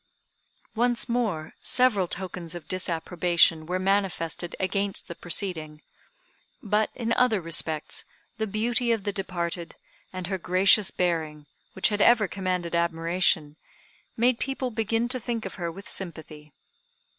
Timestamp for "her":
10.25-10.39, 15.61-15.71